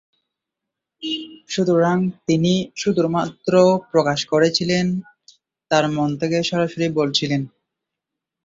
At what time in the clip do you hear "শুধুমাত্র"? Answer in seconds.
2.75-3.53